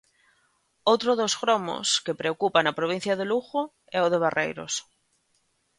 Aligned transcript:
Outro 0.91 1.11
dos 1.19 1.33
gromos 1.41 1.87
que 2.05 2.19
preocupa 2.21 2.59
na 2.65 2.77
provincia 2.79 3.17
de 3.19 3.25
Lugo 3.31 3.61
é 3.97 3.99
o 4.05 4.11
de 4.13 4.21
Barreiros. 4.25 4.73